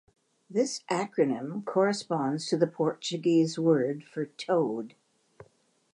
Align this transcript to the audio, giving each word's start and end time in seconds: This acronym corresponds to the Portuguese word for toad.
This 0.49 0.81
acronym 0.89 1.63
corresponds 1.63 2.47
to 2.47 2.57
the 2.57 2.65
Portuguese 2.65 3.59
word 3.59 4.03
for 4.03 4.25
toad. 4.25 4.95